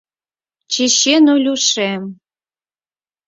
Чечен 0.71 1.25
Олюшем! 1.33 2.03